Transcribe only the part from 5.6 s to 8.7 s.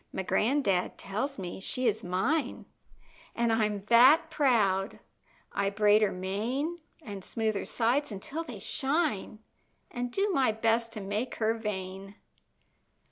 braid her mane, An' smooth her sides until they